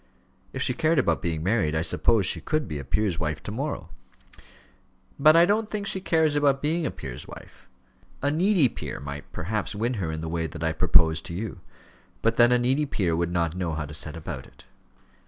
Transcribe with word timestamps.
"If 0.51 0.63
she 0.63 0.73
cared 0.73 0.97
about 0.97 1.21
being 1.21 1.43
married, 1.43 1.75
I 1.75 1.83
suppose 1.83 2.25
she 2.25 2.41
could 2.41 2.67
be 2.67 2.79
a 2.79 2.83
peer's 2.83 3.19
wife 3.19 3.43
to 3.43 3.51
morrow." 3.51 3.91
"But 5.19 5.35
I 5.35 5.45
don't 5.45 5.69
think 5.69 5.85
she 5.85 6.01
cares 6.01 6.35
about 6.35 6.59
being 6.59 6.87
a 6.87 6.89
peer's 6.89 7.27
wife. 7.27 7.67
A 8.23 8.31
needy 8.31 8.67
peer 8.67 8.99
might 8.99 9.31
perhaps 9.31 9.75
win 9.75 9.93
her 10.01 10.11
in 10.11 10.21
the 10.21 10.27
way 10.27 10.47
that 10.47 10.63
I 10.63 10.71
propose 10.73 11.21
to 11.21 11.35
you; 11.35 11.59
but 12.23 12.37
then 12.37 12.51
a 12.51 12.57
needy 12.57 12.87
peer 12.87 13.15
would 13.15 13.31
not 13.31 13.53
know 13.55 13.73
how 13.73 13.85
to 13.85 13.93
set 13.93 14.17
about 14.17 14.47
it. 14.47 14.65